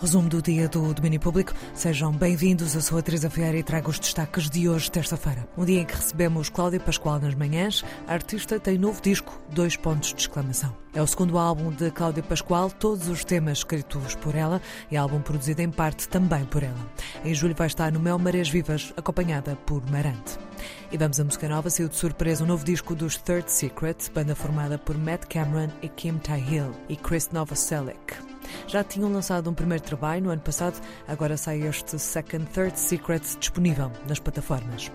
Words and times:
Resumo 0.00 0.30
do 0.30 0.40
dia 0.40 0.66
do 0.66 0.94
domínio 0.94 1.20
público. 1.20 1.52
Sejam 1.74 2.10
bem-vindos. 2.10 2.74
Eu 2.74 2.80
sou 2.80 2.96
a 2.96 3.02
Teresa 3.02 3.28
Vieira 3.28 3.58
e 3.58 3.62
trago 3.62 3.90
os 3.90 3.98
destaques 3.98 4.48
de 4.48 4.66
hoje, 4.66 4.90
terça-feira. 4.90 5.46
Um 5.58 5.64
dia 5.66 5.82
em 5.82 5.84
que 5.84 5.94
recebemos 5.94 6.48
Cláudia 6.48 6.80
Pascoal 6.80 7.20
nas 7.20 7.34
manhãs. 7.34 7.84
A 8.08 8.14
artista 8.14 8.58
tem 8.58 8.78
novo 8.78 9.02
disco, 9.02 9.38
dois 9.50 9.76
pontos 9.76 10.14
de 10.14 10.22
exclamação. 10.22 10.74
É 10.94 11.02
o 11.02 11.06
segundo 11.06 11.36
álbum 11.36 11.70
de 11.70 11.90
Cláudia 11.90 12.22
Pascoal, 12.22 12.70
todos 12.70 13.08
os 13.08 13.26
temas 13.26 13.58
escritos 13.58 14.14
por 14.14 14.34
ela 14.34 14.62
e 14.90 14.96
álbum 14.96 15.20
produzido 15.20 15.60
em 15.60 15.70
parte 15.70 16.08
também 16.08 16.46
por 16.46 16.62
ela. 16.62 16.90
Em 17.22 17.34
julho 17.34 17.54
vai 17.54 17.66
estar 17.66 17.92
no 17.92 18.00
Mel 18.00 18.18
Marés 18.18 18.48
Vivas, 18.48 18.94
acompanhada 18.96 19.54
por 19.66 19.84
Marante. 19.90 20.38
E 20.90 20.96
vamos 20.96 21.20
à 21.20 21.24
música 21.24 21.46
nova. 21.46 21.68
Saiu 21.68 21.90
de 21.90 21.96
surpresa 21.96 22.42
um 22.42 22.46
novo 22.46 22.64
disco 22.64 22.94
dos 22.94 23.18
Third 23.18 23.52
Secret, 23.52 24.10
banda 24.14 24.34
formada 24.34 24.78
por 24.78 24.96
Matt 24.96 25.26
Cameron 25.26 25.68
e 25.82 25.90
Kim 25.90 26.16
Tae-hill 26.16 26.72
e 26.88 26.96
Chris 26.96 27.28
Novoselic. 27.30 28.29
Já 28.66 28.84
tinham 28.84 29.12
lançado 29.12 29.48
um 29.50 29.54
primeiro 29.54 29.82
trabalho 29.82 30.24
no 30.24 30.30
ano 30.30 30.40
passado, 30.40 30.80
agora 31.06 31.36
sai 31.36 31.62
este 31.62 31.98
Second 31.98 32.46
Third 32.46 32.78
Secret 32.78 33.22
disponível 33.38 33.90
nas 34.08 34.18
plataformas. 34.18 34.90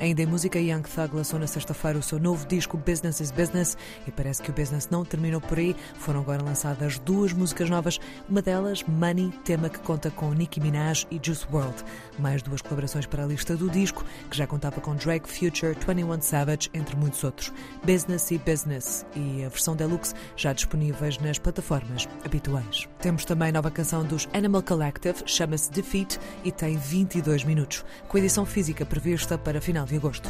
Ainda 0.00 0.22
em 0.22 0.26
música, 0.26 0.58
Young 0.58 0.80
Thug 0.80 1.14
lançou 1.14 1.38
na 1.38 1.46
sexta-feira 1.46 1.98
o 1.98 2.02
seu 2.02 2.18
novo 2.18 2.46
disco 2.46 2.78
Business 2.78 3.20
is 3.20 3.30
Business 3.30 3.76
e 4.06 4.10
parece 4.10 4.40
que 4.40 4.50
o 4.50 4.54
business 4.54 4.88
não 4.90 5.04
terminou 5.04 5.42
por 5.42 5.58
aí. 5.58 5.76
Foram 5.98 6.20
agora 6.20 6.42
lançadas 6.42 6.98
duas 6.98 7.34
músicas 7.34 7.68
novas, 7.68 8.00
uma 8.26 8.40
delas, 8.40 8.82
Money, 8.84 9.30
tema 9.44 9.68
que 9.68 9.78
conta 9.80 10.10
com 10.10 10.32
Nicki 10.32 10.58
Minaj 10.58 11.06
e 11.10 11.20
Juice 11.22 11.46
WRLD. 11.52 11.84
Mais 12.18 12.42
duas 12.42 12.62
colaborações 12.62 13.04
para 13.04 13.24
a 13.24 13.26
lista 13.26 13.54
do 13.54 13.68
disco, 13.68 14.02
que 14.30 14.38
já 14.38 14.46
contava 14.46 14.80
com 14.80 14.96
Drake, 14.96 15.28
Future, 15.28 15.76
21 15.86 16.22
Savage, 16.22 16.70
entre 16.72 16.96
muitos 16.96 17.22
outros. 17.22 17.52
Business 17.84 18.30
e 18.30 18.38
Business 18.38 19.04
e 19.14 19.44
a 19.44 19.50
versão 19.50 19.76
deluxe 19.76 20.14
já 20.34 20.54
disponíveis 20.54 21.18
nas 21.18 21.38
plataformas 21.38 22.08
habituais. 22.24 22.88
Temos 23.00 23.24
também 23.24 23.50
nova 23.50 23.70
canção 23.70 24.04
dos 24.04 24.28
Animal 24.34 24.62
Collective, 24.62 25.22
chama-se 25.24 25.70
Defeat 25.70 26.18
e 26.44 26.52
tem 26.52 26.76
22 26.76 27.44
minutos, 27.44 27.82
com 28.06 28.18
edição 28.18 28.44
física 28.44 28.84
prevista 28.84 29.38
para 29.38 29.60
final 29.60 29.86
de 29.86 29.96
agosto. 29.96 30.28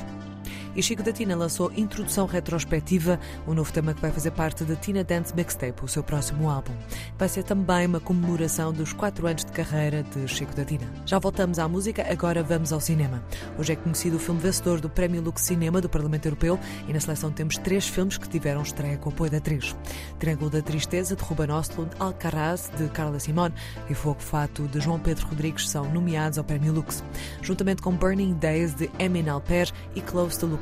E 0.77 0.83
Chico 0.83 1.03
da 1.03 1.13
Tina 1.13 1.35
lançou 1.35 1.73
Introdução 1.77 2.27
Retrospectiva, 2.27 3.19
um 3.47 3.55
novo 3.55 3.73
tema 3.73 3.93
que 3.93 4.01
vai 4.01 4.13
fazer 4.13 4.31
parte 4.31 4.63
da 4.63 4.77
Tina 4.77 5.03
Dance 5.03 5.35
Mixtape, 5.35 5.85
o 5.85 5.89
seu 5.89 6.01
próximo 6.01 6.49
álbum. 6.49 6.73
Vai 7.19 7.29
ser 7.29 7.43
também 7.43 7.87
uma 7.87 7.99
comemoração 7.99 8.73
dos 8.73 8.93
4 8.93 9.27
anos 9.27 9.45
de 9.45 9.51
carreira 9.51 10.05
de 10.05 10.29
Chico 10.29 10.55
da 10.55 10.65
Tina. 10.65 10.87
Já 11.05 11.19
voltamos 11.19 11.59
à 11.59 11.67
música, 11.67 12.07
agora 12.09 12.45
vamos 12.45 12.73
ao 12.73 12.81
cinema. 12.81 13.21
Hoje 13.59 13.73
é 13.73 13.77
conhecido 13.77 14.17
o 14.17 14.21
filme 14.21 14.41
vencedor 14.41 14.81
do 14.81 14.89
Prémio 14.89 15.21
Lux 15.21 15.43
Cinema 15.43 15.81
do 15.81 15.89
Parlamento 15.89 16.27
Europeu 16.27 16.59
e 16.87 16.93
na 16.93 17.01
seleção 17.01 17.33
temos 17.33 17.59
três 17.59 17.89
filmes 17.89 18.17
que 18.17 18.29
tiveram 18.29 18.63
estreia 18.63 18.97
com 18.97 19.11
apoio 19.11 19.33
da 19.33 19.39
atriz. 19.39 19.75
Triângulo 20.21 20.51
da 20.51 20.63
Tristeza, 20.63 21.17
de 21.17 21.23
Ruben 21.25 21.51
Ostlund, 21.51 21.91
Alcaraz, 21.99 22.71
de 22.79 22.89
Carla 22.91 23.19
Simone 23.19 23.55
e 23.89 23.95
Fogo 23.95 24.21
Fato, 24.21 24.69
de 24.69 24.81
João 24.81 25.01
Pedro 25.01 25.27
Rodrigues, 25.27 25.69
são 25.69 25.91
nomeados 25.93 26.39
ao 26.39 26.45
Prémio 26.45 26.73
Lux, 26.73 27.03
juntamente 27.43 27.83
com 27.83 27.93
Burning 27.93 28.35
Days, 28.35 28.73
de 28.73 28.89
Emin 29.01 29.29
Alper 29.29 29.69
e 29.97 30.01
Close 30.01 30.39
to 30.39 30.47
Lucas 30.47 30.60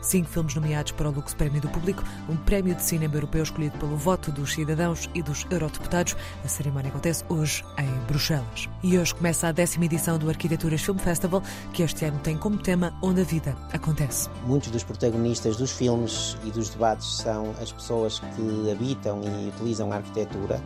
Cinco 0.00 0.28
filmes 0.28 0.54
nomeados 0.54 0.92
para 0.92 1.08
o 1.08 1.12
Lux 1.12 1.34
Prémio 1.34 1.60
do 1.60 1.68
Público, 1.68 2.02
um 2.28 2.36
prémio 2.36 2.74
de 2.74 2.82
cinema 2.82 3.14
europeu 3.14 3.42
escolhido 3.42 3.76
pelo 3.78 3.96
voto 3.96 4.30
dos 4.30 4.52
cidadãos 4.54 5.08
e 5.14 5.22
dos 5.22 5.46
eurodeputados. 5.50 6.16
A 6.44 6.48
cerimónia 6.48 6.90
acontece 6.90 7.24
hoje 7.28 7.64
em 7.78 8.06
Bruxelas. 8.06 8.68
E 8.82 8.98
hoje 8.98 9.14
começa 9.14 9.48
a 9.48 9.52
décima 9.52 9.84
edição 9.84 10.18
do 10.18 10.28
Arquiteturas 10.28 10.82
Film 10.82 10.98
Festival, 10.98 11.42
que 11.72 11.82
este 11.82 12.04
ano 12.04 12.18
tem 12.20 12.36
como 12.36 12.58
tema 12.58 12.94
Onde 13.02 13.20
a 13.20 13.24
Vida 13.24 13.56
Acontece. 13.72 14.28
Muitos 14.46 14.70
dos 14.70 14.84
protagonistas 14.84 15.56
dos 15.56 15.72
filmes 15.72 16.36
e 16.44 16.50
dos 16.50 16.70
debates 16.70 17.18
são 17.18 17.50
as 17.60 17.72
pessoas 17.72 18.20
que 18.20 18.70
habitam 18.70 19.20
e 19.22 19.48
utilizam 19.48 19.92
a 19.92 19.96
arquitetura. 19.96 20.62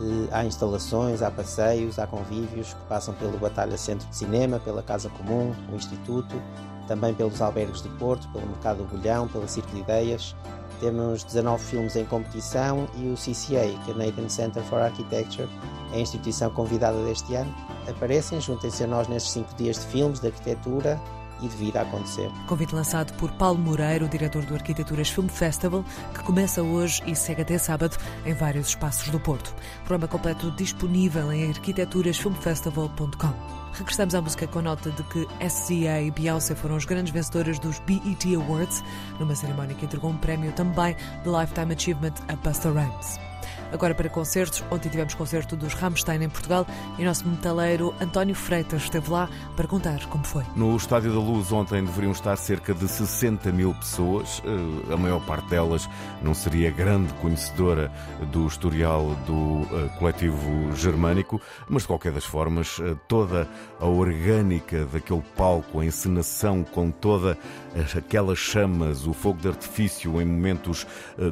Eh, 0.00 0.28
há 0.32 0.44
instalações, 0.44 1.22
há 1.22 1.30
passeios, 1.30 1.98
há 1.98 2.06
convívios 2.06 2.74
que 2.74 2.80
passam 2.88 3.14
pelo 3.14 3.38
Batalha 3.38 3.76
Centro 3.78 4.08
de 4.08 4.16
Cinema, 4.16 4.58
pela 4.58 4.82
Casa 4.82 5.08
Comum, 5.10 5.54
o 5.72 5.76
Instituto, 5.76 6.34
também 6.86 7.14
pelos 7.14 7.40
albergues 7.40 7.82
de 7.82 7.88
Porto, 7.90 8.28
pelo 8.28 8.46
Mercado 8.46 8.78
do 8.78 8.84
Bolhão, 8.84 9.28
pela 9.28 9.48
Circo 9.48 9.70
de 9.70 9.80
Ideias. 9.80 10.34
Temos 10.80 11.24
19 11.24 11.62
filmes 11.62 11.96
em 11.96 12.04
competição 12.04 12.86
e 12.96 13.08
o 13.08 13.14
CCA, 13.14 13.72
Canadian 13.86 14.28
Center 14.28 14.62
for 14.64 14.80
Architecture, 14.80 15.48
é 15.92 15.96
a 15.96 16.00
instituição 16.00 16.50
convidada 16.50 17.02
deste 17.04 17.34
ano. 17.34 17.54
Aparecem, 17.88 18.40
juntem-se 18.40 18.84
a 18.84 18.86
nós 18.86 19.06
nestes 19.08 19.32
5 19.32 19.54
dias 19.54 19.78
de 19.78 19.86
filmes, 19.86 20.20
de 20.20 20.26
arquitetura, 20.26 21.00
e 21.44 21.48
de 21.48 21.56
vir 21.56 21.76
a 21.76 21.82
acontecer. 21.82 22.30
Convite 22.46 22.74
lançado 22.74 23.12
por 23.14 23.30
Paulo 23.32 23.58
Moreira, 23.58 24.04
o 24.04 24.08
diretor 24.08 24.44
do 24.44 24.54
Arquiteturas 24.54 25.08
Film 25.08 25.28
Festival, 25.28 25.84
que 26.14 26.22
começa 26.22 26.62
hoje 26.62 27.02
e 27.06 27.14
segue 27.14 27.42
até 27.42 27.58
sábado 27.58 27.96
em 28.24 28.32
vários 28.32 28.68
espaços 28.68 29.10
do 29.10 29.20
Porto. 29.20 29.54
Programa 29.84 30.08
completo 30.08 30.50
disponível 30.52 31.32
em 31.32 31.50
arquiteturasfilmfestival.com. 31.50 33.64
Regressamos 33.74 34.14
à 34.14 34.22
música 34.22 34.46
com 34.46 34.60
a 34.60 34.62
nota 34.62 34.90
de 34.90 35.02
que 35.04 35.26
SZA 35.48 36.02
e 36.02 36.10
Beyoncé 36.10 36.54
foram 36.54 36.76
as 36.76 36.84
grandes 36.84 37.12
vencedoras 37.12 37.58
dos 37.58 37.80
BET 37.80 38.34
Awards, 38.36 38.84
numa 39.18 39.34
cerimónia 39.34 39.74
que 39.74 39.84
entregou 39.84 40.10
um 40.10 40.16
prémio 40.16 40.52
também 40.52 40.94
de 40.94 41.28
Lifetime 41.28 41.74
Achievement 41.74 42.14
a 42.28 42.36
Busta 42.36 42.70
Rhymes. 42.70 43.33
Agora 43.74 43.92
para 43.92 44.08
concertos, 44.08 44.62
ontem 44.70 44.88
tivemos 44.88 45.14
concerto 45.14 45.56
dos 45.56 45.74
Rammstein 45.74 46.22
em 46.22 46.28
Portugal 46.28 46.64
e 46.96 47.02
o 47.02 47.04
nosso 47.04 47.26
metaleiro 47.26 47.92
António 48.00 48.32
Freitas 48.32 48.84
esteve 48.84 49.10
lá 49.10 49.28
para 49.56 49.66
contar 49.66 50.06
como 50.06 50.22
foi. 50.22 50.44
No 50.54 50.76
Estádio 50.76 51.12
da 51.12 51.18
Luz 51.18 51.50
ontem 51.50 51.84
deveriam 51.84 52.12
estar 52.12 52.36
cerca 52.36 52.72
de 52.72 52.86
60 52.86 53.50
mil 53.50 53.74
pessoas, 53.74 54.40
eh, 54.44 54.94
a 54.94 54.96
maior 54.96 55.18
parte 55.26 55.48
delas 55.48 55.88
não 56.22 56.34
seria 56.34 56.70
grande 56.70 57.12
conhecedora 57.14 57.90
do 58.30 58.46
historial 58.46 59.08
do 59.26 59.62
eh, 59.62 59.88
coletivo 59.98 60.72
germânico, 60.76 61.40
mas 61.68 61.82
de 61.82 61.88
qualquer 61.88 62.12
das 62.12 62.24
formas, 62.24 62.78
eh, 62.80 62.94
toda 63.08 63.48
a 63.80 63.86
orgânica 63.86 64.84
daquele 64.84 65.24
palco, 65.36 65.80
a 65.80 65.84
encenação 65.84 66.62
com 66.62 66.92
toda 66.92 67.36
aquelas 67.96 68.38
chamas, 68.38 69.04
o 69.04 69.12
fogo 69.12 69.40
de 69.40 69.48
artifício 69.48 70.22
em 70.22 70.24
momentos 70.24 70.86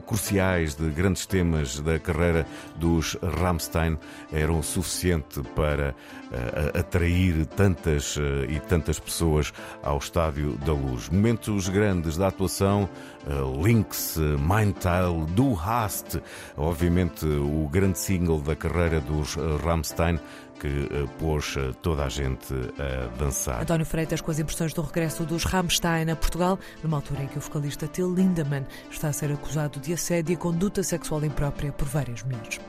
cruciais 0.07 0.75
de 0.75 0.91
grandes 0.91 1.25
temas 1.25 1.79
da 1.79 2.01
carreira 2.01 2.32
carreira 2.33 2.47
dos 2.77 3.17
Rammstein 3.23 3.99
eram 4.33 4.59
o 4.59 4.63
suficiente 4.63 5.43
para 5.55 5.91
uh, 5.91 6.79
atrair 6.79 7.47
tantas 7.47 8.17
uh, 8.17 8.45
e 8.49 8.59
tantas 8.61 8.99
pessoas 8.99 9.53
ao 9.83 9.99
Estádio 9.99 10.57
da 10.65 10.73
Luz. 10.73 11.09
Momentos 11.11 11.69
grandes 11.69 12.17
da 12.17 12.29
atuação, 12.29 12.89
uh, 13.27 13.63
Lynx, 13.63 14.17
Mindtile, 14.19 15.27
Do 15.35 15.55
Hast, 15.55 16.21
obviamente 16.57 17.27
o 17.27 17.69
grande 17.71 17.99
single 17.99 18.41
da 18.41 18.57
carreira 18.57 19.01
dos 19.01 19.37
Rammstein 19.63 20.19
que 20.61 20.89
pôs 21.19 21.57
toda 21.81 22.05
a 22.05 22.09
gente 22.09 22.55
a 22.79 23.07
dançar. 23.17 23.63
António 23.63 23.87
Freitas 23.87 24.21
com 24.21 24.31
as 24.31 24.39
impressões 24.39 24.73
do 24.73 24.83
regresso 24.83 25.25
dos 25.25 25.45
Rammstein 25.45 26.11
a 26.11 26.17
Portugal, 26.17 26.59
numa 26.83 26.99
altura 26.99 27.25
em 27.25 27.27
que 27.27 27.39
o 27.39 27.41
vocalista 27.41 27.87
Till 27.89 28.15
Lindemann 28.15 28.65
está 28.91 29.09
a 29.09 29.13
ser 29.13 29.33
acusado 29.33 29.81
de 29.81 29.93
assédio 29.93 30.33
e 30.33 30.37
conduta 30.37 30.83
sexual 30.83 31.25
imprópria 31.25 31.73
por 31.73 31.89
várias 31.89 32.23
mulheres. 32.23 32.61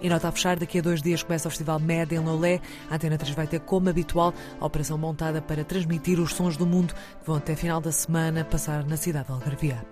E 0.00 0.08
nota 0.08 0.28
a 0.28 0.32
fechar, 0.32 0.58
daqui 0.58 0.78
a 0.78 0.82
dois 0.82 1.02
dias 1.02 1.22
começa 1.22 1.48
o 1.48 1.50
Festival 1.50 1.80
Med 1.80 2.14
em 2.14 2.20
Lolé. 2.20 2.60
A 2.88 2.94
Antena 2.94 3.18
3 3.18 3.34
vai 3.34 3.46
ter, 3.46 3.60
como 3.60 3.88
habitual, 3.88 4.32
a 4.60 4.66
operação 4.66 4.96
montada 4.96 5.42
para 5.42 5.64
transmitir 5.64 6.20
os 6.20 6.34
sons 6.34 6.56
do 6.56 6.64
mundo 6.64 6.94
que 6.94 7.26
vão 7.26 7.36
até 7.36 7.56
final 7.56 7.80
da 7.80 7.90
semana 7.90 8.44
passar 8.44 8.84
na 8.86 8.96
cidade 8.96 9.26
de 9.26 9.32
Algarvia. 9.32 9.84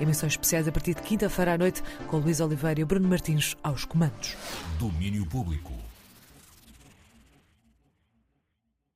Emissões 0.00 0.32
especiais 0.32 0.66
a 0.66 0.72
partir 0.72 0.94
de 0.94 1.02
quinta-feira 1.02 1.54
à 1.54 1.58
noite 1.58 1.82
com 2.08 2.18
Luís 2.18 2.40
Oliveira 2.40 2.80
e 2.80 2.84
Bruno 2.84 3.08
Martins 3.08 3.56
aos 3.62 3.84
comandos. 3.84 4.36
Domínio 4.78 5.24
Público. 5.26 5.72